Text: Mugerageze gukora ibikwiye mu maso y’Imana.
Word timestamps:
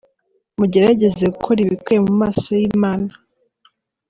Mugerageze 0.57 1.23
gukora 1.33 1.59
ibikwiye 1.61 1.99
mu 2.07 2.13
maso 2.21 2.49
y’Imana. 2.59 3.09